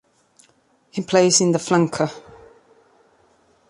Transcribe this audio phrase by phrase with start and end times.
[0.89, 2.11] He plays in the flanker.